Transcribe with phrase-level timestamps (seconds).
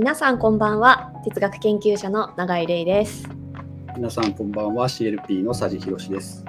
[0.00, 1.12] 皆さんこんばんは。
[1.24, 3.28] 哲学研究者の永井玲です。
[3.94, 4.88] 皆さんこんばんは。
[4.88, 6.42] CLP の佐治博です。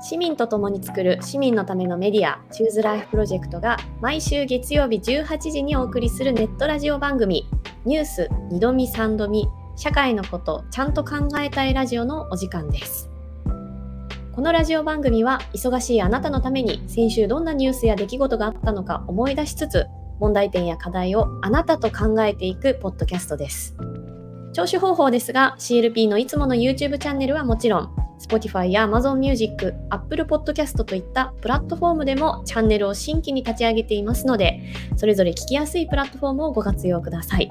[0.00, 7.46] 市民と共に作る市民のためのメディアチューズライフプロジェクトが毎週月曜日18時にお送りするネットラジオ番組
[7.84, 9.46] ニュース2度見3度見
[9.76, 13.10] 社会のことちゃんと考えたいラジオのお時間です。
[14.34, 19.84] このラジオ番組は忙しいあなたのために先週どんなニュースや出来事があったのか思い出しつつ
[20.20, 23.76] 問題点や課題をあなたと考えていくポッドキャストです。
[24.52, 37.50] 聴取方法ですが CLP のいつもの YouTube チャンネルはもちろん Spotify や Amazon Music、Apple Podcast といったプラットフォームでもチャンネルを新規に立ち上げていますのでそれぞれ聞きやすいプラットフォームをご活用ください。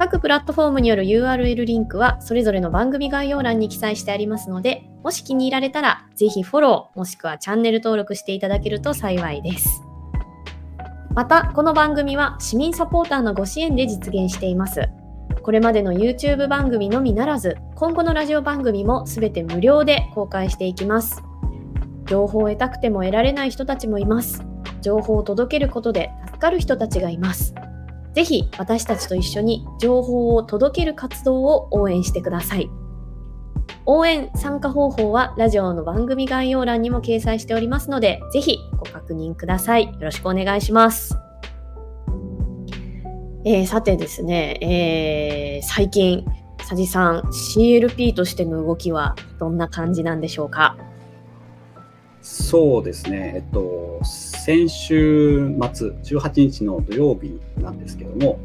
[0.00, 9.89] 各プラットフォームによる URL リンクはそれぞれの番組概要欄に記載してありますのでもし気に入られたらぜひフォローもしくはチャンネル登録していただけると幸いです。
[11.12, 14.88] また、この番組は市民サポーターのご支援で実現しています。
[15.42, 21.20] これまでの YouTube 番組のみならず、今後のラジオ番組もすべて無料で公開していきます。
[22.06, 24.44] 情報を得たくても得られない人たちもいます。
[24.82, 27.54] 情報を届けることで助かる人たちがいます。
[28.14, 32.70] ぜひ私たちと一緒に情報を届ける活動を応援してください。
[33.92, 39.86] 応援参加方法はラジオの番組概要欄にも掲載しておりますので、ぜひご確認ください。
[39.86, 41.18] よろしくお願いします。
[43.44, 46.24] えー、さてですね、えー、最近、
[46.58, 50.76] 佐治さん、CLP としての動きはどんな感じなんでしょうか？
[52.22, 58.38] そうですね、えっと、先週末、18日の土曜日なんですけども、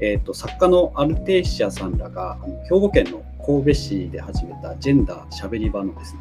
[0.00, 6.20] えっと、作家のアルテーシアさんらが、あの兵庫県の神戸市で始めたジェンダーしゃべり場のですね、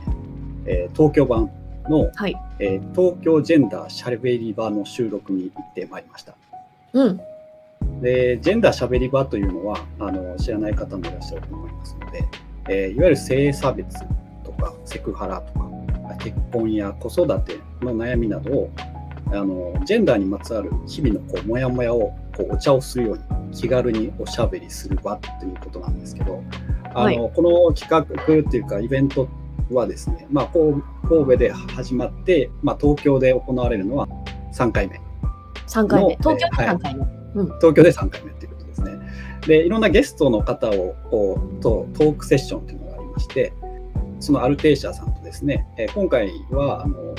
[0.66, 1.52] えー、東京版
[1.89, 6.35] の、はいえー、東京ジェンダーしゃべり場の収録に行ってまいりました。
[6.94, 7.19] うん、
[8.01, 12.24] でジェンダーしゃべり場というのはあの知らない方もいらっしゃると思いますので、
[12.69, 14.00] えー、いわゆる性差別
[14.46, 15.69] とかセクハラとか
[16.19, 18.72] 結婚や子育ての悩みなどを
[19.34, 26.44] あのジェンダーにまつわる日々のこうモヤモヤをこうお茶をするように気軽におしゃべりする場ということなんですけど、
[26.94, 29.28] あの、はい、この企画っていうかイベント
[29.72, 30.81] はですね、まあ、神
[31.25, 34.08] 戸で始まって、まあ、東京で行われるのは
[34.53, 35.02] 3回目。
[35.68, 36.16] 3回目。
[36.18, 38.92] 東京で3回目、はいうん、東京で3回目っていうことですね。
[39.48, 40.96] で、いろんなゲストの方を
[41.62, 43.54] とトークセッションっていうのがありまして、
[44.19, 47.16] そのアルテーシャさんとですね、え今回はあの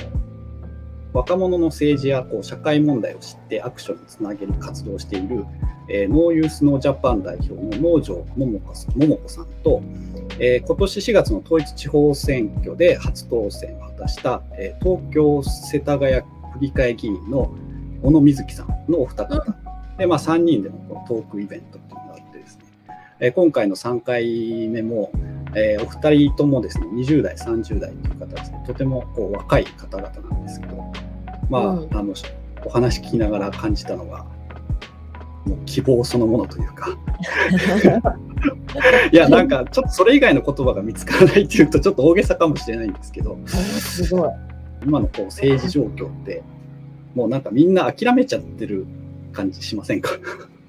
[1.12, 5.44] 若者の政治やこう社会問題を知ってアクションにつなげる活動をしている、
[5.88, 8.58] えー、ノーユースノージャパン代表の農場桃
[9.16, 9.82] 子さんと、
[10.38, 16.26] えー、今年4月の統一地方選挙で初当選を果たした、えー、東京世田谷区
[16.60, 17.54] 議会議員の
[18.02, 19.56] 小野瑞希さんのお二方、
[19.96, 22.64] でまあ、3人でのトークイベントというのがあってですね、
[23.20, 25.10] えー、今回の3回目も、
[25.54, 30.92] えー、お二人ともですね20代30代という形でとてもこう若い方々なんですけど
[31.48, 32.14] まあ、うん、あの
[32.64, 34.26] お話聞きながら感じたのは
[35.46, 36.96] もう希望そのものというか。
[39.10, 44.30] いやなんかちょっとそれ以外の言葉が見つからないっていうとちょっと大げさかもしれないんですけどすごい。
[44.84, 46.42] 今のこう政治状況って
[47.14, 48.86] もうなんかみんな諦めちゃってる
[49.32, 50.10] 感じしませんか？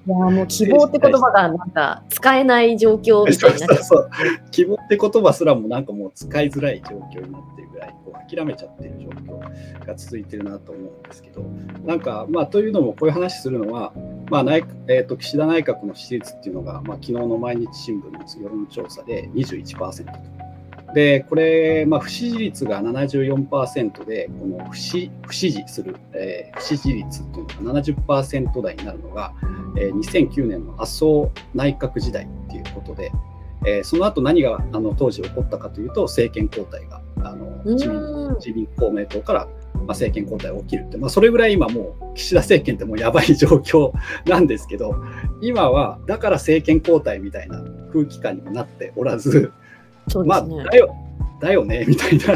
[0.07, 4.09] いやもう希望って言葉がなんか使えない状況みたいなそうそう
[4.51, 11.41] 希望って言葉すらもなんかもう使いづらい状況になってるぐらいこう諦めちゃってる状況が続いてるなと思うんですけど
[11.85, 13.93] なんかまあというのもこういう話するのは、
[14.29, 20.48] まあ内えーと、岸田内閣の支持率っていうのが、まあ、昨日の毎日新聞の世論調査で21%と。
[20.93, 29.33] で、これ、まあ、不支持率が74%で、この不支不支持する、えー、不支持率というのが70%台になるのが、
[29.77, 33.11] えー、2009年の麻生内閣時代ということで、
[33.65, 37.99] えー、その後何があの当時起こったかというと、政権交代があの自民
[38.35, 43.91] 自民公明党から、まあ、政権交代が起きるって、まあ、それぐらい今もう岸田政権ってもうやばい状況
[44.29, 44.95] なんですけど、
[45.41, 49.51] 今はだから政権交代みたいな空気感にもなっておらず、
[50.17, 50.95] ね、まあ、だよ、
[51.39, 52.35] だよね、 みたいな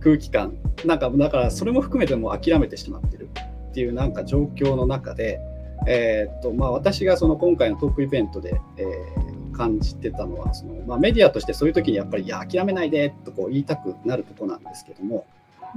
[0.00, 0.54] 空気感。
[0.84, 3.28] なんか、だからそれも含めてもう諦めてしまってる
[3.70, 5.40] っていうなんか状況の中で、
[5.86, 15.26] えー、っと、まあ私がその今回のトークイベントで、えー、感じてたのは、そのまあ、メディアとしてそういう時にやっぱり、いや、諦めないでとこう言いたくなるとこなんですけども、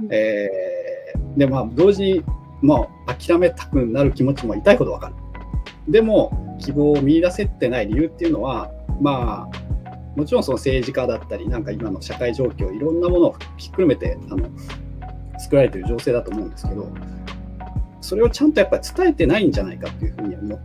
[0.00, 2.24] うん、えー、で、まあ同時に、
[2.60, 5.14] まあ諦めたくなる気持ちも痛いほどわかる。
[5.88, 8.70] でも、希望を見出せてない理由っていうのは、
[9.00, 9.71] まあ、
[10.16, 14.48] もちろんその政治家だったり、なんか今の社会状況、いろんなものをひっくるめてあの
[15.38, 16.86] 作られている情勢だと思うんですけど、
[18.00, 20.60] それをちゃんとやっぱり伝えてないんじゃないかっていうふうに思っ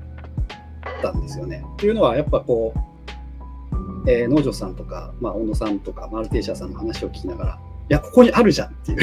[1.02, 1.64] たんですよね。
[1.74, 7.60] っていうのはやっぱこう、えー、農場さんとか、まあ、小野さんとかマルテーシャさんの話を聞きながら
[7.90, 9.00] いやここにあるじゃんっていう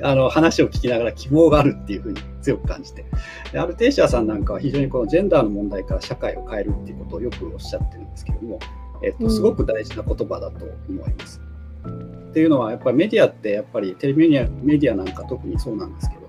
[0.02, 3.04] あの話を聞きながら希望があるっていうふうに強く感じて
[3.52, 8.58] でアルテーシャさんなんかは非常にこのジェンダーの問題から社会を変えるっていうことをよくおっしゃってるんですけども、
[9.02, 11.40] えっと、すごく大事な言葉だと思います。
[11.84, 16.22] うん、っていうのはやっぱりメディアってやっぱりテレビメディアメディアなんか特にそうなんですけど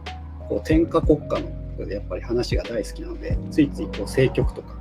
[0.50, 4.76] こう天下国家のやっぱり話が大好きなのでついついこう政局とか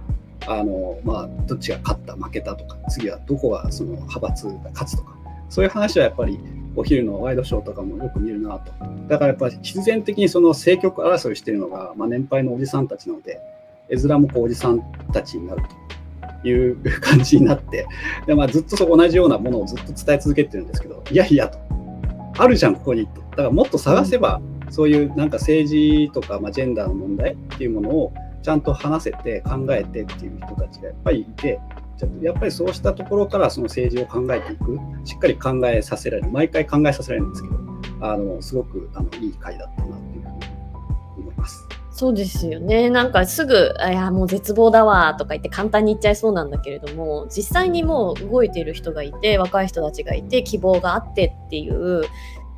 [0.46, 5.16] あの、まあ、どっちが勝った負けたとか次はどこがその派閥が勝つとか
[5.48, 6.38] そういう話はやっぱり
[6.74, 8.72] お昼のワイドショーとかもよく見るなと
[9.08, 13.38] だからやっぱり必然的にその政局争いしてるのが、まあ、年配のおじさんたちなので
[13.88, 14.80] 絵面もこうおじさん
[15.12, 15.68] たちになると
[16.44, 17.86] いう感じになって
[18.26, 21.58] で、まあ、ずっとそ同じようなものをずっと伝え続けてるんですけどいやいやと。
[22.38, 24.40] あるじゃんここにとだからもっと探せば、
[24.70, 28.12] そういうなんか政治とか、まあ、ジェンダーの問題っていうものを
[28.42, 31.60] ちゃんと話せて考えてっていう人たちがやっぱりいて
[32.20, 34.78] やっぱりそうしたところからその政治を考えていく。
[35.04, 36.30] しっかり考えさせられる。
[36.30, 37.56] 毎回考えさせられるんですけど
[38.00, 40.28] あのすごくあのいい回だったなというふうに
[41.18, 41.68] 思います。
[41.94, 42.88] そうですよね。
[42.88, 52.04] なんかすぐ「いやもう絶望だわ」とか言って簡単に言っちゃいそうなんだけれども実際にもう動いている人がいて若い人たちがいて希望があってっていう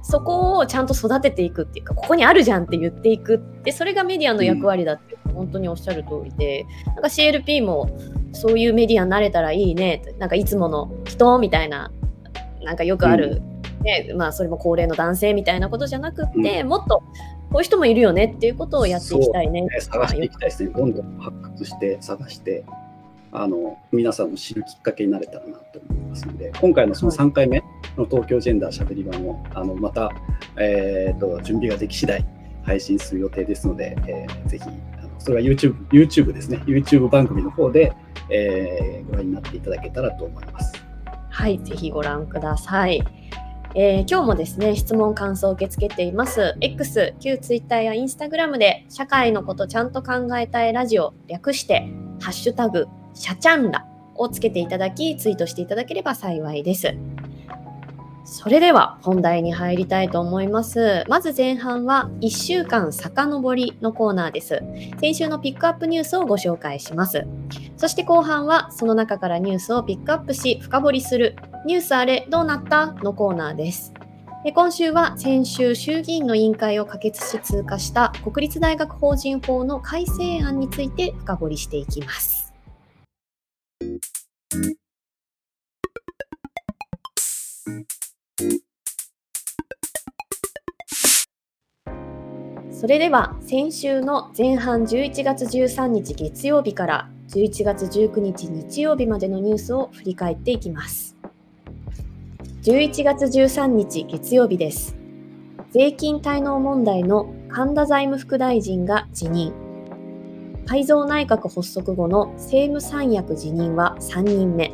[0.02, 7.88] そこをちゃんと育てていくっていうかここにあるじゃんって言っていくでそれがメディアの役割だって本当におっしゃる通りでなんか CLP も
[8.32, 11.90] そういうメディアになれたらいいねなんかいつもの人みたいな
[12.62, 13.42] なんかよくある、
[13.81, 17.02] うん、ねまあ、それも高齢の男性みたいなことじゃなくて、うん、もっと
[17.54, 19.60] こういう人もいるよねっていうことをやっていきたいね。
[19.60, 20.70] ね探していきたいですね。
[20.70, 22.64] どんどん発掘して探して
[23.30, 27.62] あの皆さんも知るきっかけになれたらなと思いますので今回のその3回目
[27.96, 30.10] の東京ジェンダーしゃべり場もあのまた、
[30.56, 32.26] えーと、準備ができ次第
[32.64, 37.92] 配信する予定ですので、えー、ぜひあのそれは YouTube, YouTube ですね YouTube 番組の方で、
[38.30, 40.72] えー、ご覧になっていただけたらと思います。
[41.30, 43.00] はい、ぜひご覧ください。
[43.76, 46.54] えー、今日もですね、質問、感想を受け付けています。
[46.60, 51.88] X、旧 Twitter や Instagram で、社会のことちゃんと考えたいラジオ、略して、
[52.20, 53.84] ハッシュタグ、シャチャンラ
[54.14, 56.94] をつけていただき、ツイートしていただければ幸いです。
[58.24, 61.04] それでは本題に入りたいと思います。
[61.08, 64.62] まず前半は1週間遡りのコーナーです。
[65.00, 67.26] 先週のピックアップニュースをご紹介します。
[67.76, 72.93] そして後半はその中からニュースをピックアップし深掘りするニュースあれどうなった？
[72.93, 73.94] のコーナーです。
[74.55, 82.52] 今週は先週衆議院の委員会を可決し通過した国立大学法人法の改正案について深掘りしていきます。
[92.70, 101.13] それでは先週の前半11月13日月曜日から11月19日日曜日までのニュースを振り返っていきます。
[102.64, 104.96] 11月13日月曜日です。
[105.70, 109.52] 税金滞納問題の神田財務副大臣が辞任。
[110.64, 114.72] 改造内閣発足後の政務三役辞任は3人目。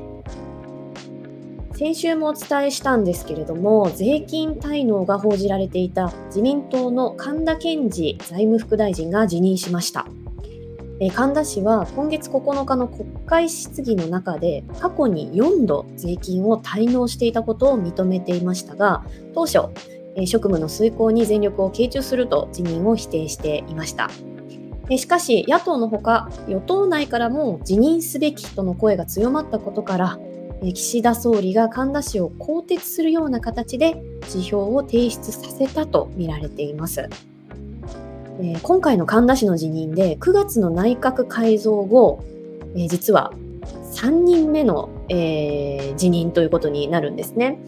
[1.72, 10.06] 先週もお伝えしたんですけれども、税金滞納が報じられていた自民党の神田健二財務副大臣が辞任しました。
[11.08, 19.02] 神田氏は今月9日の国会質疑の中で過去に4度税金を滞納していたことを認めていましたが
[19.34, 19.60] 当初
[20.26, 24.10] 職務の遂行に全力を傾注すると辞任を否定していました
[24.94, 30.18] しかし野党のほか与党内からも辞任すべきとの声が強まったことから
[30.74, 37.08] 岸田総理が神田氏を更迭するような形で辞表を提出させたとみられています。
[38.42, 42.24] え今回の神田氏の辞任で9月の内閣改造後
[42.76, 43.32] え、実は
[43.94, 47.58] 3人目のえ、辞任ということになるんですね。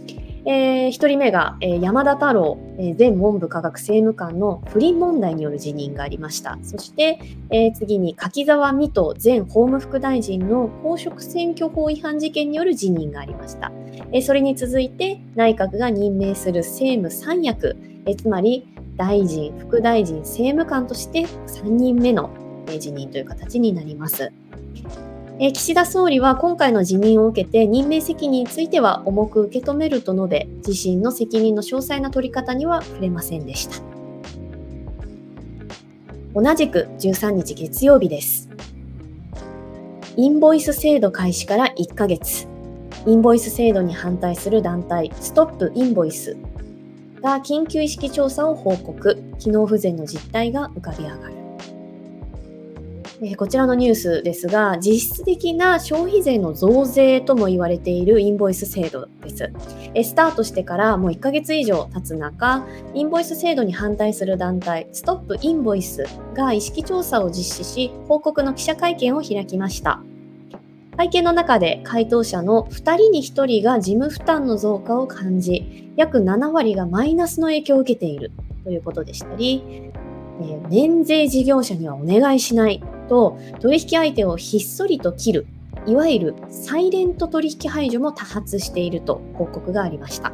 [0.45, 6.59] えー、1人目が、えー、山田太郎、えー、前文部科学政務官の不倫問題による辞任がありました。
[6.63, 13.71] そして、えー、次に柿沢水戸前法務副大臣の公職選挙法違反事件による辞任がありました。
[14.11, 17.77] えー、それに続いて内閣が任命する政務三役、
[18.07, 22.31] えー、つまり大臣、副大臣、政務官として3人目の
[22.67, 24.33] 辞任という形になります。
[25.39, 33.77] え岸田総理は今回の辞任を受けて任命責任については重く受け止めると述べ自身の責任の詳細な取り方には触れませんでした。
[36.35, 38.49] 同じく13日月曜日です。
[40.17, 42.47] インボイス制度開始から1ヶ月。
[43.07, 46.37] インボイス制度に反対する団体ストップインボイス。
[47.23, 51.43] が緊急意識調査を報告機能不全の実態が浮かび上がる
[53.25, 59.53] えこちらのニュースですが、実質的な消費税の増税とも言われているインボイス制度です。
[59.95, 70.03] えスタートしてからもう1ヶ月以上経つ中、インボイス制度に反対する団体、ストップインボイスが意識調査を実施し、報告の記者会見を開きました。
[70.97, 78.31] 会見の中で回答者の2人に1人が事務負担の増加を感じ、約7割がマイナスの影響を受けている
[78.65, 79.91] ということでしたり、
[80.43, 85.47] え免税事業者にはお願いしないと取引相手をひっそりと切る
[85.87, 90.33] いわゆるサイレント取引排除も多発していると報告がありました。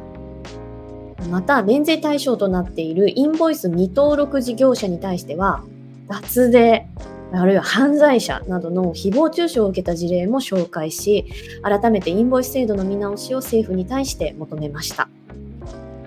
[1.29, 5.63] また免税対象となっているインボイス未登録事業者に対しては
[6.07, 6.87] 脱税
[7.31, 11.25] あるいは犯罪者などの誹謗中傷を受けた事例も紹介し
[11.61, 15.09] 改めてインボイス制度の見直しを政府に対して求めました。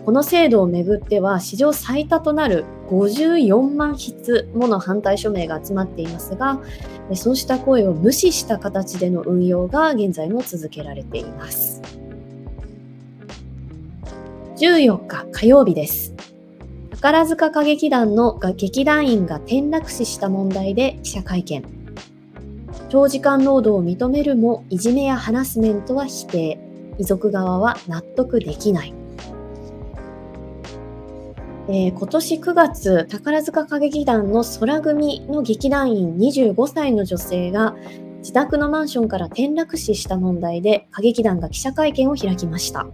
[0.05, 6.61] この制度をめぐっては史上最多となる54万筆もの反対署名が集まっていますが
[7.14, 11.81] そうした声を無視した形での運用が現在も続けられています。
[14.57, 16.14] 14日火曜日です。
[17.02, 21.64] 宝塚歌劇団の劇団員が転落死した問題で記者会見。
[22.90, 26.61] 長時間労働を認めるもいじめやハラスメントは否定。
[26.99, 28.94] 遺族側は納得できない。
[31.68, 37.75] えー、今年9月、宝塚歌劇団の空組の劇団員25歳の女性が
[38.18, 42.87] 自宅のマンションから転落死した問題で歌劇団が記者会見を開きました。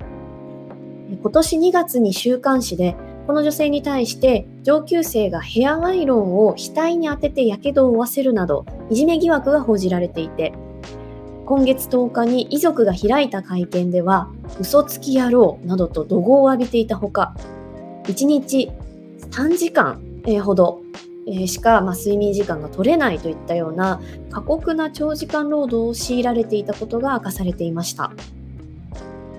[1.10, 2.96] 今年2月に週刊誌で
[3.28, 10.54] この女性に対して上級生がヘアアイロンを額に当てて火傷を負わせるなどいじめ疑惑が報じられていて
[11.44, 17.36] 今月10日に遺族が開いた会見では嘘つき野郎などと怒号を浴びていたほか
[18.04, 18.70] 1日
[19.30, 20.00] 3時間
[20.42, 20.80] ほど
[21.46, 28.10] しか、ま睡眠時間が取れないといったような過酷な長時間労働を強いられていたことが明かされていました。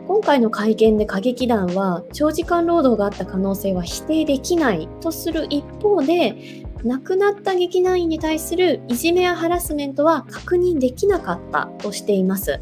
[0.10, 12.60] 今回の会見で歌劇団は長時間労働があった可能性は否定できないとする一方で亡くなった劇団員に対するいじめやハラスメントは確認できなかったとしています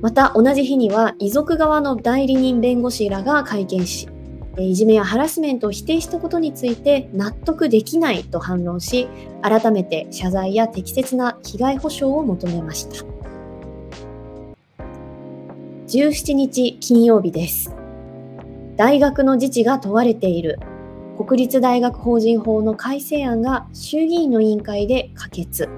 [0.00, 4.08] また同じ日には遺族側の代理人弁護士らが会見し
[4.56, 9.08] いじめやハラスメントを否定したことについて納得できないと反論し、
[9.42, 13.09] 改めて謝罪や適切な被害補償を求めました。
[15.90, 17.74] 17日金曜日です。
[18.76, 20.60] 大学の自治が問われている
[21.18, 25.68] 国立大学法人法の改正案が衆議院の委員会で可決。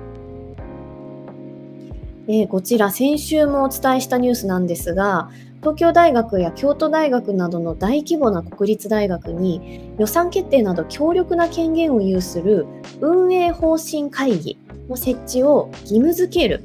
[2.29, 12.67] えー、こちら先週もお伝えしたニュースなんですが東京大学や京都大学などの大規模な国立大学に予算決定など強力な権限を有する
[13.01, 14.59] 運営方針会議
[14.91, 16.63] の設置を義務付ける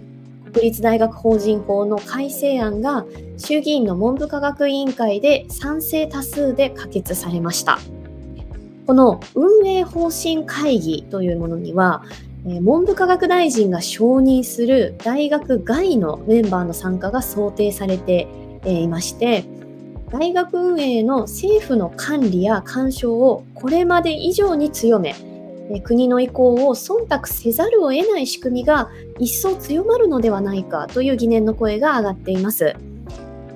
[0.57, 3.05] 国立大学法人法の改正案が
[3.37, 7.77] 衆議院の文部科学委員会で賛成多数で可決されました。
[8.87, 12.03] この運営方針会議というものには
[12.61, 18.27] 文部科学大臣が承認する大学外のメンバーの参加が想定されて
[18.65, 19.45] いまして
[20.09, 25.13] 大学運営の政府の管理や干渉をこれまで以上に強め
[25.83, 32.75] 国の意向を忖度せざるを得ない仕組みが一層強まるのではないかという疑念の声が上がっています。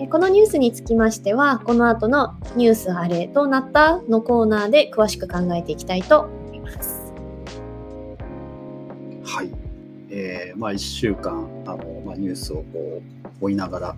[0.09, 7.13] このニュースにつきましては、この後のニュースあれとなったのコーナーで詳しく考えていきたいと思います。
[9.23, 9.51] はい。
[10.09, 13.01] えー、まあ1週間あの、まあ、ニュースをこ
[13.41, 13.95] う追いながら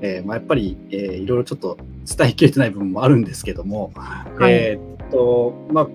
[0.00, 1.78] えーまあ、やっぱり、えー、いろいろちょっと
[2.16, 5.88] 伝えきれてない部分もあるんですけども、はい、えっとまあ、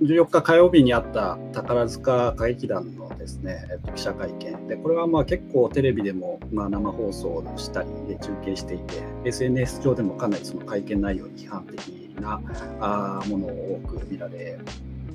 [0.00, 4.66] 14日火曜日にあった宝塚歌劇団のですね、えっと、記者会見。
[4.66, 11.88] でこれはまあ結構テレビでもまあ生放送したりで中継していて SNS 上でもかなりその会見内容に批判的
[12.18, 12.40] な
[12.80, 14.58] あものを多く見られ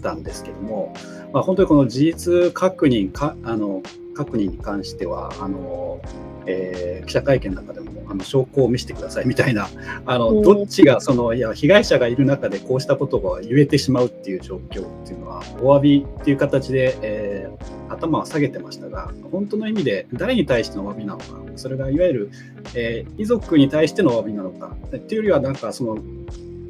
[0.01, 0.93] たんですけども、
[1.33, 3.81] まあ、本当にこの事実確認かあの
[4.15, 6.01] 確認に関してはあの
[6.47, 9.67] えー、記者会見の中でもあの証拠を見せてくださいみたいな
[10.05, 22.29] あのどっちがそのいや被害者がいる中でこうしたことが言えてしまうっていう状況っていうのはお詫びっていう形で、えー、頭は下げてましたが本当の意味で誰に対してのお詫びなのかそれがいわゆる、
[22.75, 25.97] えー、遺族に対してのお詫びなのかっていうよりはなんかその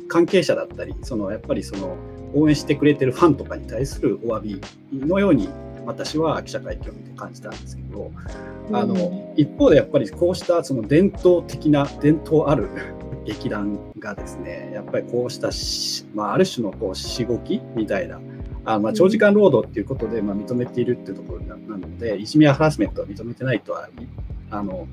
[0.07, 1.97] 関係者だったりそのやっぱりその
[2.33, 4.61] 応援してくれてるファンとかに対するお詫び
[4.93, 5.49] のように
[5.85, 8.11] 私は記者会見を見て感じたんですけど、
[8.71, 12.69] あの一方でやっぱりこうしたその伝統的な伝統ある
[13.25, 15.49] 劇団がですねやっぱりこうした、
[16.15, 18.19] まあ、ある種のこうしごきみたいな
[18.65, 23.89] あまあ長時間労働っていうことでまあ認めているっていうところなので、いじめやハラスメントは認めてないとは
[24.51, 24.87] あの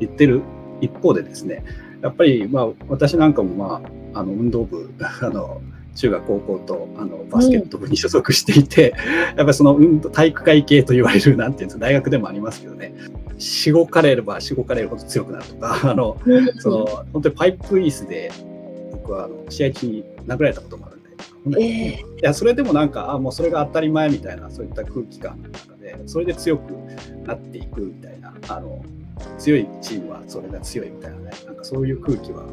[0.00, 0.42] 言ってる
[0.80, 1.64] 一方でですね、
[2.02, 3.82] やっぱりまあ私なんかもま
[4.14, 5.60] ああの運動部 あの
[5.96, 12.94] 中学高校とあのバスケット部に所属していて、うん、やっぱりその運動体育会系と言われるなんていうんですか大学でもありますけどね。
[13.38, 18.30] しごかれればしごかれるほど強くなるとか あの、うん、その本当にパイプ椅子で
[18.92, 20.96] 僕はあの試合中に殴られたこともある
[21.50, 26.72] んで、えー、いやそれでもなんかあもうそれが当たり前みたいなそういった空気感の中でそれで強く
[27.26, 28.82] なっていくみたいなあの
[29.38, 31.30] 強いチームはそれが強いみたいなね。
[31.46, 32.44] なんかそういう空気は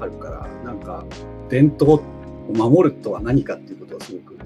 [0.00, 1.04] あるからなんか
[1.48, 2.02] 伝統を
[2.52, 4.38] 守るとは何かっていうことをすごく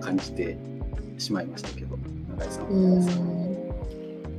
[0.00, 0.56] 感じて
[1.18, 1.96] しまいましたけど
[2.38, 3.49] 永井さんは。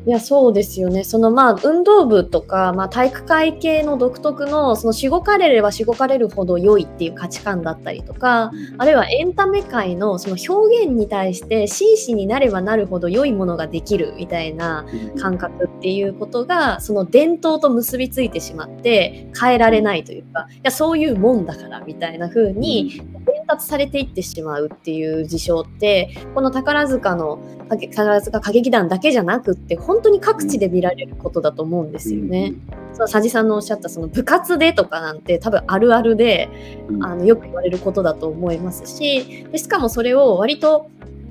[0.07, 1.03] いやそうですよね。
[1.03, 14.87] そのまあ運動部とか、まあ、体育会系の独特のそのしごかれればしごかれるほど良いっていう価値観だったりとかあるいはエンタメ界のその表現に対して真摯になればなるほど良いものができるみたいな
[15.19, 27.39] 感覚っていうことがその伝統と結びついてしまって変えられないというかいやそういうもんだからみたいな風に伝達されていってしまうっていう事象ってこの宝塚の
[27.69, 32.53] 宝塚歌劇団だけじゃなくって本当に各地で見られることだと思うんですよね。
[32.91, 36.49] うん、その佐治さんのおっしゃったその部活でとかなんて多分あるあるで、
[36.89, 40.89] うん、あのよく言われることだと思いますしでしかもそれを割と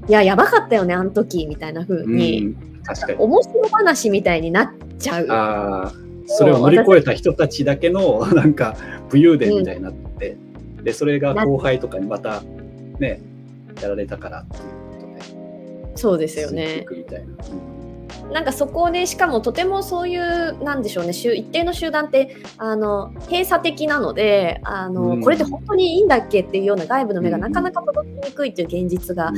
[0.08, 3.18] いややばかったよねあの時みたいな風に、うん、確かに。
[3.18, 5.26] 面白話みたいになっちゃう。
[5.30, 5.92] あ
[6.32, 8.76] それを乗り越えた人たちだけのなんか
[9.10, 10.49] 武勇伝みたいになって、うん、
[10.82, 12.42] でそれが後輩とかにまた
[12.98, 13.20] ね
[13.80, 15.96] やられたからっていうことで。
[15.96, 16.86] そうですよね。
[16.90, 17.80] みたいな、うん
[18.32, 29.32] なんかそこでしかもとてもそういうなんでしょうね一定の集団ってあの閉鎖的なのであの、うん、これって本当にいいんだっけっていうような外部の目がなかなか届きにくいという現実が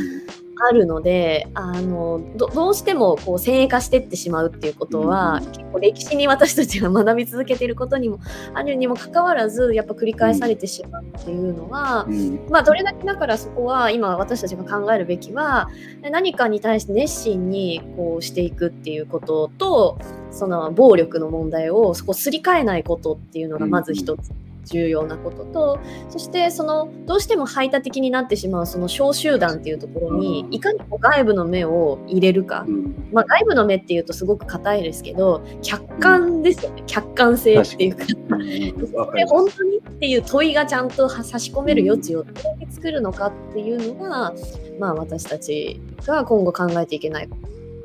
[0.68, 8.20] あるのであのどうしてもこう先鋭化していってしまうっていうことは、うん、結構歴史に私たちが学び続けていることにも
[8.54, 15.68] あるにもかかわらずやっぱ繰り返されてしまうっていうのは、うん、まあどれだけだからそこは今私たちが考えるべきは
[16.02, 19.98] 何かに対して熱心にこうしていくっていうことと
[20.30, 24.32] その暴力の問題をそこすり替えないことっていうのがまず一つ。
[24.64, 32.64] 重要なこととそしてそのどうしても排他的になってしまうその小集団っていうところにいかにも外部の目を入れるか、
[33.12, 38.06] まあ、外部の目っていうとすごく硬いですけど客観ですよね、客観性っていうか。
[38.06, 44.34] で 本当にっていう問いがちゃんと差し込める余地をどれだけ作るのかっていうのが、
[44.78, 47.28] まあ、私たちが今後考えていけない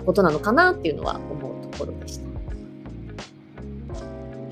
[0.06, 2.28] ことなのかなっていうのは思うところでした。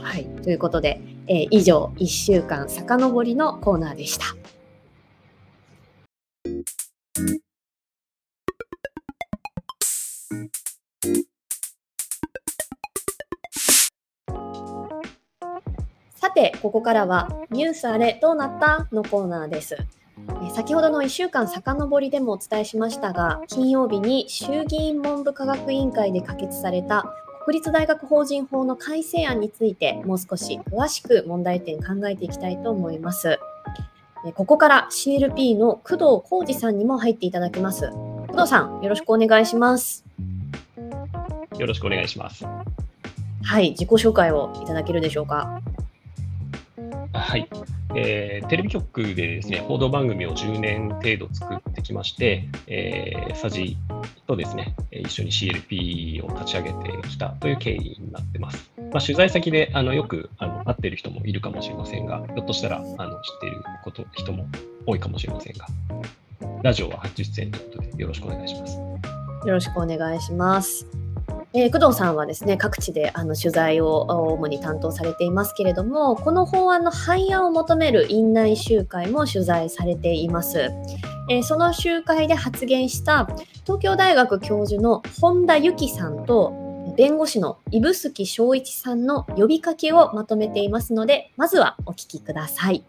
[0.04, 4.26] はい、ということでえー、以上1週間遡りのコーナーでした。
[16.16, 19.78] さて、ここからはニュースあれどうなったのコーナーです。
[20.54, 27.14] 先ほどの1週間遡りでもお伝えしましたが、金曜日に衆議院文部科学委員会で可決された
[27.46, 33.38] 国立大学法人法の改正案についてもう少し詳しく問題点考えていきたいと思います。
[34.34, 37.92] ここから CLP の工藤浩二さんにも入っていただきます。
[37.92, 40.04] 工藤さん、よろしくお願いします。
[41.60, 42.48] よろしくお願いします。
[43.44, 45.62] はい、自己紹介をいただけるでしょうか。
[47.14, 47.48] はい、
[47.96, 53.78] えー、テレビ局でですね、報道番組を10年程度作ってきまして、えー、サジ
[54.28, 58.72] とですね、一緒に CLP を立ち上げてきたという経緯になってます。
[58.78, 64.48] まあ、取材先であのよくあの会っている人もいるかもしれませんが、ひょっとしたらあの知っていること人も
[64.86, 65.68] 多いかもしれませんが、
[66.64, 68.78] ラジオは初出演ということでよろしくお願いします。
[68.78, 70.88] よろしくお願いします。
[71.58, 74.02] えー、工藤さんはですね各地であの取材を
[74.34, 80.70] 主に担当されていますけれどもこの法案の廃案を求める院内集会も取材されています。
[81.30, 83.28] えー、その集会で発言した
[83.64, 86.54] 東京大学教授の本田由紀さんと
[86.98, 92.84] 弁護士の指宿昭一さんの呼びかけをまとめていますのでまずはお聞きください。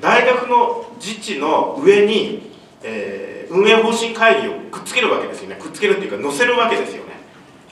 [0.00, 2.50] 大学の自治の上に、
[2.82, 5.56] えー運営方針会議をくっつけるわけですよね。
[5.56, 7.12] くっつけるっていうか載せるわけですよね。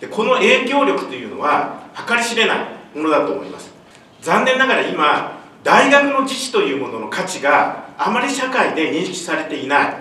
[0.01, 2.59] でこの影響力というのは計り知れない
[2.95, 3.73] ものだと思います。
[4.21, 9.95] 残念ながら今大学の自治というものの価値があまり社会で認識されていない。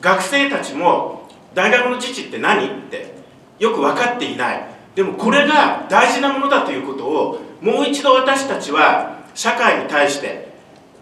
[0.00, 2.66] 学生たちも大学の自治って何？
[2.66, 3.14] って
[3.58, 4.64] よく分かっていない。
[4.94, 10.48] でもこれが大事なものだということをもう一度私たちは社会に対して、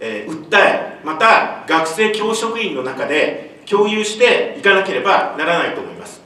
[0.01, 6.21] えー、訴えまた学生教職員の中で共有していかなければならないと思います。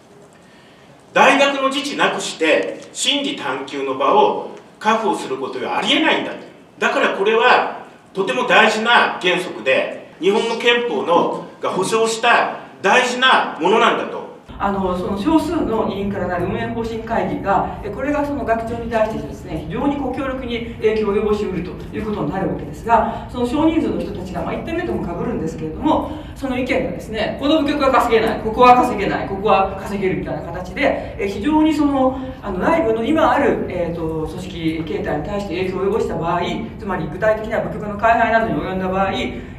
[1.12, 6.32] 大学の自治なくして真理探求の場を確保することはありえないんだ
[6.78, 14.28] だからこれはとても大事な原則で日本の憲法のが保障した大事なものなんだと。
[14.60, 36.40] あのその少数の委員からなる運営方針会議がこれがその学長に対してですね非常にこう強力に影響を及ぼしうるということになるわけですがその少人数の人たちが、まあ、1点目ともかぶるんですけれどもその意見がですねこの部局は稼げないここは稼げないここは稼げるみたいな形で非常にそのあの内部の今ある、えーと、組織形態に対して影響を及ぼした場合
[36.78, 39.12] つまり具体的な部局の開廃などに及んだ場合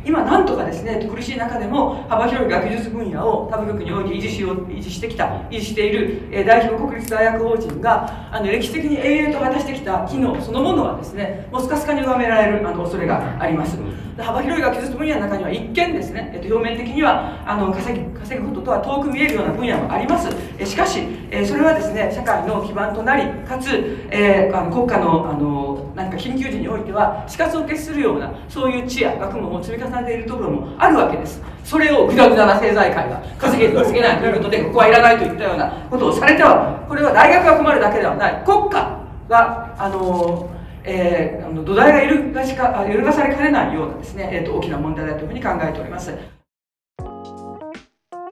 [0.06, 13.78] 今なんとかですね苦しい中でも幅広い学術分野を他部局において維持しよう維持してきた維持している、えー、代表国立大学法人があの歴史的に永遠と果たしてきた機能そのものはですねもうスカスカに歪められるあの恐れがあります。
[14.24, 21.00] 幅広い学術分野の中には一見ですね、えー、と表面的にはあの稼ぎ稼ぐこととは遠く見えるような分野もあります、えー、しかし、
[21.32, 23.70] えー、それはですね社会の基盤となりかつ、
[24.12, 25.68] えー、あの国家のあの
[26.00, 40.50] 何か緊急時においては死活を決するようなそういう知や学問を積み重ねているところもあるわけですそれをグダグダな政財界が稼げる稼げないということでここはいらないといったようなことをされてはこれは大学が困るだけではない国家があの
[40.82, 46.18] えー、あの土台が揺るがしか揺るがされかねないようなですね、えーと、大きな問題だというふうに考えております。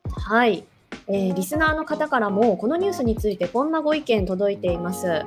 [0.09, 0.65] はい、
[1.07, 5.25] えー、リスナーの方からもこのニュースについてこんなご意見届いています。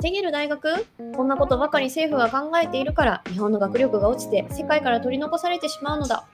[0.00, 0.86] 稼げる大学？
[1.14, 6.26] こんなことばかり政府が考えているから日本の学力が落ちて世界から取り残されてしまうのだ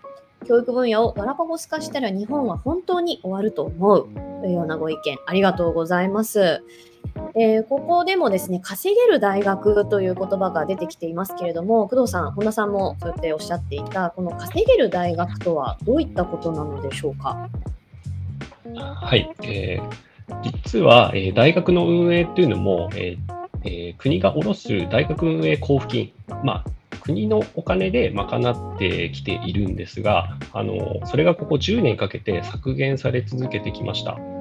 [0.46, 4.08] 教育分野をガラパゴス化したら日本は本当に終わると思う
[4.40, 6.62] というようなご意見ありがとうございます。
[7.34, 17.48] えー、ここでもですね稼げる大学という言葉が出てきていますけれども工藤さん、本田さんもそうやっておっしゃっていたこの稼げる大学とはどういったことなのでしょうか？
[18.76, 23.35] はい、えー、実は、えー、大学の運営というのも、えー
[23.66, 26.12] えー、国が下ろす大学運営交付金、
[26.44, 34.35] まあ、国のお金で賄ってきているんですが、あのそれがここ10年かけて削減され続けてきました。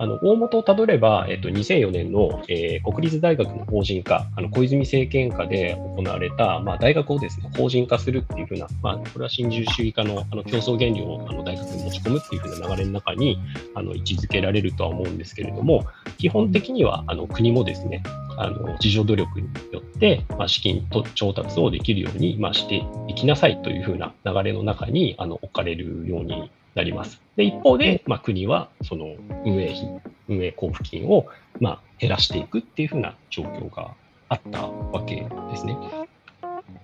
[0.00, 13.38] あの大元をたどれば、えっと、2004年の、えー、国立大学の法人化、あの小泉政権下で行われた、まあ、大学をですね法人化するっていうふうな、まあ、これは新自由主義化のあの競争原理をあの大学に持ち込むっていうふうな流れの中に
[13.74, 15.84] あの位置づけられるとは思うんですけれども、
[16.16, 18.02] 基本的にはあの国もですね
[18.38, 27.20] あの自助努力によって、まあ、資金と調達をできるように、まあ、していきなさいというふうな流れの中にあの置かれるようになります。
[27.36, 31.26] で一方で、まあ、国はその運営費、運営交付金を、
[31.60, 33.94] まあ、減らしていくっていうふうな状況が
[34.28, 35.16] あったわけ
[35.50, 35.76] ですね。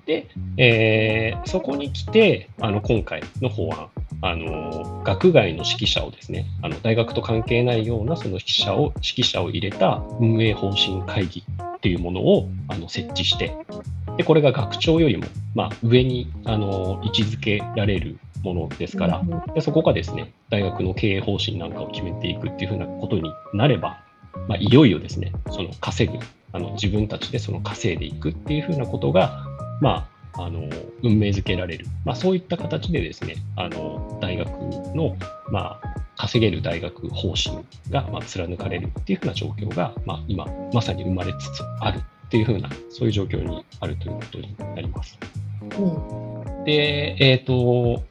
[0.06, 3.88] で、えー、そこに来て、あの今回の法案、
[4.22, 11.44] あの学外の指揮者をですね、あの大学と関係ないようなその指揮者を指揮者を入れた運営方針会議
[11.76, 13.56] っていうものをあの設置して、
[14.16, 19.22] でこれが学長よりも、まあ、上にあの位置づけられるものですから、
[19.54, 24.00] でそこがですね、大学の経営方針なんかを決めていくっていうふうなことになれば、
[24.48, 26.18] まあ、いよいよですね、その稼ぐ、
[26.52, 29.44] あの自分たちでその稼いでいくっていうふうなことが、
[29.80, 30.68] まあ、あの
[31.02, 34.48] 運命づけられる、まあ、そういった形でですね、あの大学
[34.94, 35.16] の、
[35.50, 45.18] まあ、稼げる大学方針が、まあ、貫かれるっていうふうな状況が、まあ、今、まさに生まれつつあるっていうふうな、そういう状況にあるということになります。
[45.78, 48.04] うん、で、えっ、ー、と、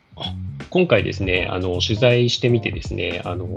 [0.69, 3.47] 今回ですね、あの取材してみてですね、あの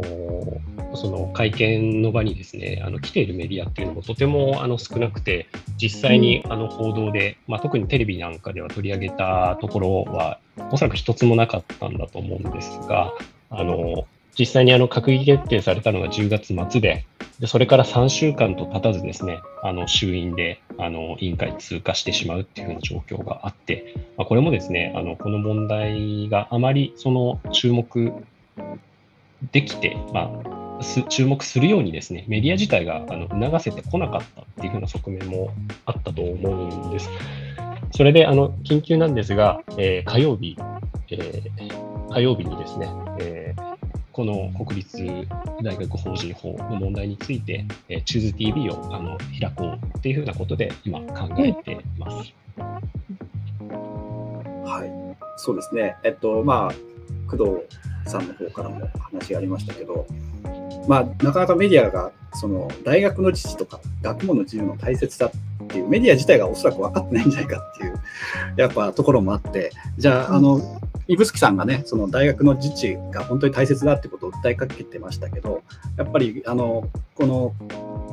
[0.94, 10.38] その会見の場にですね、あの来ているメディアっていうのもとてもあの少なくて、実際にあの報道で、まあ、特にテレビなんかでは取り上げたところは、
[10.70, 13.12] おそらく一つもなかったんだと思うんですが、
[13.50, 14.06] あの
[14.38, 17.04] 実際にあの閣議決定されたのが10月末で、
[17.40, 28.12] でそれから3週間と経たずですね、あの衆院であの委員会通過してしまうっていうふうな状況があって、まあ、これもですね、あのこの問題があまりその注目
[29.50, 30.30] できて、ま
[30.80, 35.52] あ、注目するようにですね、メディア自体があの促せてこなかったっていうふうな側面も
[35.84, 37.10] あったと思うんです。
[37.90, 40.56] それで、あの、緊急なんですが、えー、火曜日、
[41.10, 42.88] えー、火曜日にですね、
[43.20, 43.67] えー
[44.18, 44.98] この国立
[45.62, 52.34] 大学法人法の問題について、えー、チューズ TV をあの開こうっていうふうなことで今考えています。
[53.68, 55.94] はい、そうですね。
[56.02, 60.04] えっと、まあ、工藤さんの方からも話がありましたけど、
[60.88, 65.30] まあ、なかなかメディアがその大学の自治とか学問の自由の大切さっ
[65.68, 68.00] っていうメディア自体がおそらく分かってないんじゃないかっていう
[68.56, 70.77] やっぱところもあってじゃああの
[71.08, 75.62] 指宿さんがねその大学の自治が本当に大切だってことを訴えかけてましたけど
[75.96, 77.54] やっぱりあのこの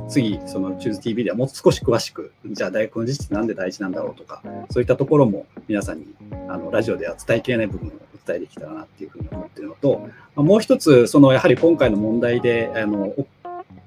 [0.09, 6.05] 次、その ChooseTV ではもう少し詳しく、じゃあ大学の自治ってなんで大事なんだろうとか、そういったところも皆さんに
[6.47, 13.13] あのラジオでは伝えきれない部分をお伝えできたらなっていうふうに思っているのと、もう一つ、そのやはり今回の問題で、あの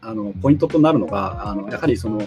[0.00, 2.26] あのポイントとなるのが、あのやはりその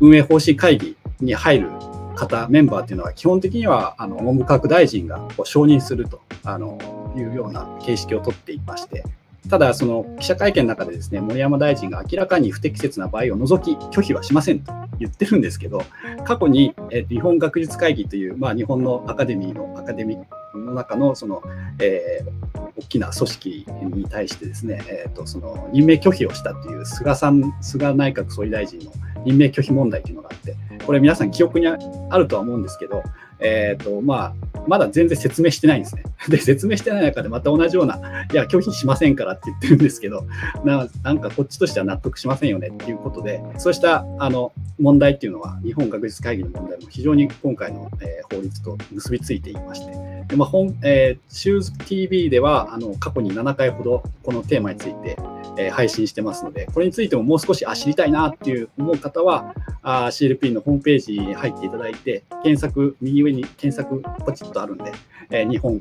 [0.00, 1.70] 運営方針会議に入る
[2.18, 6.78] 方、メンバーっていうのは、基本的にはあの文部科学大臣がこう承認するとあの
[7.16, 9.04] いうような形式をとっていまして、
[9.48, 15.82] ただ、その記者会見の中でですね、森山大臣が明らかに不適切な場合を除き拒否はしませんと言ってるんですけど、
[16.24, 21.42] 過去に、え日本学術会議という、まあ、日本のアカデミーのアカデミーの中のその、
[21.80, 28.92] えー、大きな組織に対してですね、えーと、その任命拒否をしたという菅さん、菅内閣総理大臣の
[29.24, 31.76] 任命拒否問題というのがあって、これ皆さん記憶にあ
[32.18, 33.02] るとは思うんですけど、
[33.40, 36.02] えーとまあ、まだ全然説明してないんですね。
[36.28, 40.26] で、説明してない中でまた同じような、いや、拒否しませんからって言ってるんですけど、
[40.64, 49.92] ななんかこっちとしては納得しませんよねっていうことで、そうしたあの問題っていうのは、日本学術会議の問題も非常に今回の、えー、法律と結びついていまして、
[50.28, 55.16] でまあ本えー、シューズ TV ではあの過去に7回ほどこのテーマについて、
[55.56, 64.92] えー、配信してますので、これについてももう少しあ知りたいなっていう思う方は、あ CLP のホームページに入っていただいて、検索、右上に検索ポチッとあるんで、
[65.30, 65.80] えー、日本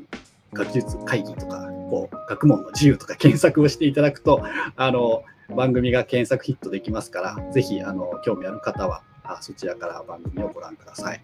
[0.54, 4.42] 学術会議とか、こう学問の自由とか検索をしていただくと、
[4.78, 5.24] あの
[5.56, 11.22] 番組が検索ヒットできますから、ぜひあの興味ある方はあそちらから番組をご覧ください。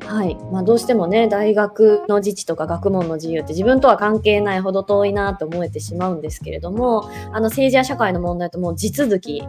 [0.00, 9.42] はいまあ、どうしてもね大学の自治とか学問の自由って自分とは関係ないほど遠いなと思えてしまうんですけれどもあの政治や社会の問題ともう地続き、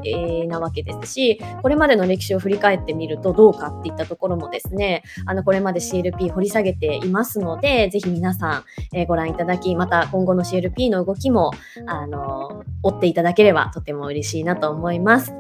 [0.48, 11.52] なわけですしこれまでの歴史を振り返ってみるとどうかっていったところもですねあのこれまで CLP 掘り下げていますのでぜひ皆さん、え、ご覧いただきまた今後の CLP の動きも
[11.88, 15.34] あの追っていただければとても嬉しいなと思います。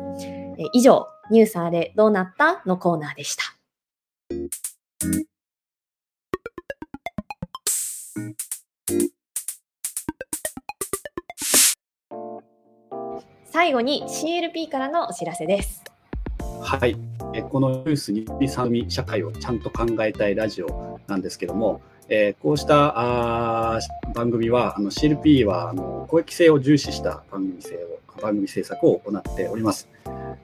[0.58, 2.62] え、以上ニュースあれどうなった？
[2.66, 3.44] のコーナーでした。
[13.46, 15.84] 最後に CLP からのお知らせです。
[16.62, 16.98] はい、
[17.36, 23.80] えこのニュースに3組社会をちゃんと考えたいラジオなんですけども、えー、こうしたあ
[24.16, 29.88] 番組はあの CLP はあの公益性を重視した番組性を番組制作を行っております。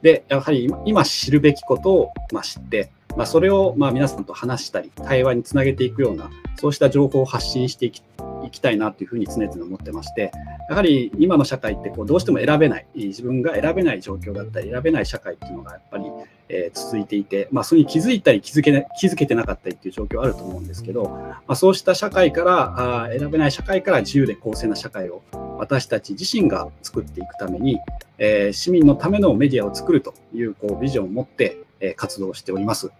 [0.04, 8.02] で、やはり今知るべきことを、まあ、知って、まあ、それをまあ皆さんと話したり、対話につなげていくような、そうした情報を発信していき
[8.46, 10.32] いきたいなというふうに常々思ってまして、
[10.70, 16.06] やはり今の社会ってこうどうしても選べない、自分が選べない状況だったり、選べない社会っていうのがやっぱり、
[16.50, 25.24] えー、続いていて、まあ、それに気づいたり気づけな気づけてなかったりっていう状況あると思うんですけど、まあ、そうした社会からあ、選べない社会から自由で公正な社会を
[25.58, 27.80] 私たち自身が作っていくために、
[28.18, 32.92] えー、市民のためのメディアを作るというこうビジョンを持って、え、活動しております。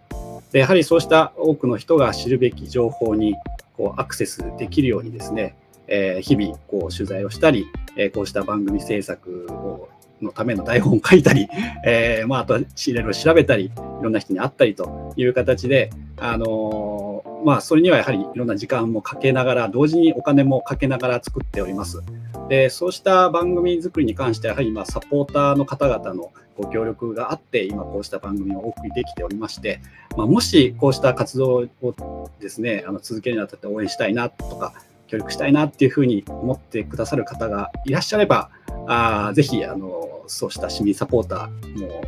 [0.52, 3.34] でやはりそうした多くの人が知るべき情報に
[3.76, 5.56] こうアクセスできるようにですね、
[5.88, 7.66] え、日々こう取材をしたり、
[7.96, 9.88] え、こうした番組制作を
[10.22, 11.48] のための台本を書いたり、
[11.84, 13.70] えーまあ、あと仕入れを調べたり、い
[14.02, 22.02] ろんな人に会ったりという形で、あのー、まあ、それにはやはりいろんな時間もかけながら、同時にお金もかけながら作っております。
[22.48, 29.80] でそうした番組作りに関しては、やはり今、サポーターの方々のご協力があって、今こうした番組をお送りできておりまして、
[30.16, 34.72] まあ、もしこうした活動をですね、あの続けるにあたって応援したいなとか、
[35.06, 38.50] 協力したいなっていうふうに思ってくださる方がいらっしゃれば、
[38.86, 42.02] あぜひあのそうした市民サポーターも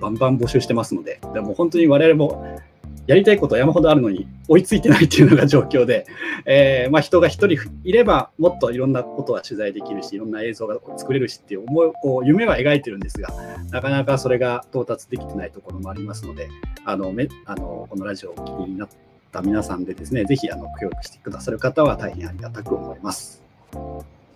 [0.00, 2.60] バンバン募集してますので、でも本当に我々も
[3.06, 6.06] やりたいことは山ほどあるのに追いついてないっていうのが状況で、
[6.46, 13.28] えー、まあ、人が1人いればもっといろんなことは取材できるしいろんな映像が作れるしっていう思いこう夢は描いてるんですが
[13.70, 16.48] なかなかそれが到達できてないところもありますので
[16.84, 18.88] あのめあのこのラジオをお聞きになっ
[19.32, 23.42] た皆さんでですねぜひあの協力してくださる方は大変ありがたく思います。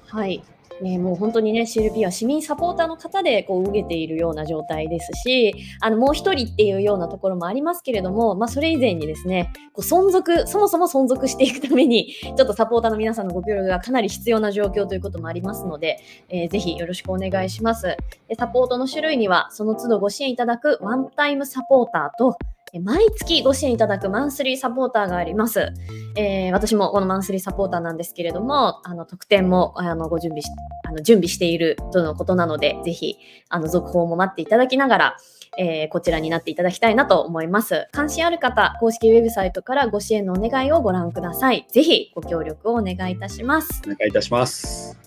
[0.07, 0.42] はい
[0.81, 17.97] ね、もう本当にね CLP は市民サポーターの方でこう受けているような状態ですしあのもう一人っていうようなところもありますけれども、まあ、それ以前にですねこう存続そもそも存続していくためにちょっとサポーターの皆さんのご協力がかなり必要な状況ということもありますので、えー、ぜひよろしくお願いします。
[18.29, 22.37] でサポートの種類にはその都度ご支援いただくワンタイムサポーターと
[22.81, 25.73] 毎月ご支援いただくマンスリーサポーターがあります。
[26.17, 30.49] えー私もこのマンスリーサポーターなんですけれども、あの特典もあのご準備し
[30.87, 33.17] あの準備しているとのことなので、ぜひ
[33.49, 35.17] あの続報も待っていただきながら、
[35.59, 37.89] えーこちらになっていただきたいなと思います。
[37.93, 41.67] 関心ある方、公式ウェブサイトからご支援のお願いをご覧ください。
[41.71, 43.83] ぜひご協力をお願いいたします。
[43.85, 44.99] お願いいたします。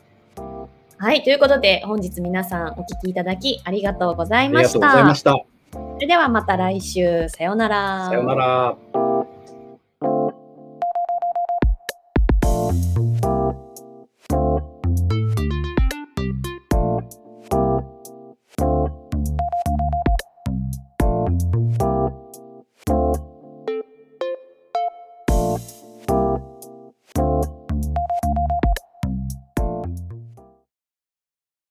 [0.99, 5.05] はい、ということで本日皆さんお聞きいただきありがとうございましありがとうございた。
[5.05, 5.56] ました。
[5.95, 7.27] それではまた来週。
[7.29, 8.07] さようなら。
[8.07, 9.06] さようなら。